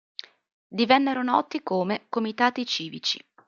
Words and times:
Divennero 0.79 1.21
noti 1.21 1.61
come 1.61 2.07
"Comitati 2.09 2.65
Civici". 2.65 3.23